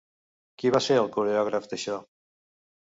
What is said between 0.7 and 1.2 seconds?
va ser el